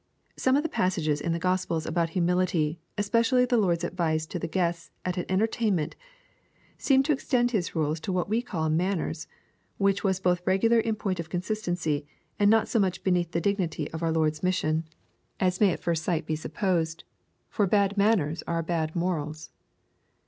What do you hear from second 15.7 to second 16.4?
at first siglit be